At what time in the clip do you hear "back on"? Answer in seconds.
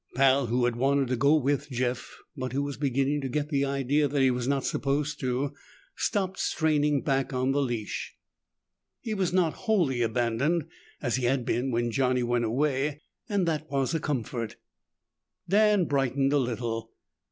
7.03-7.51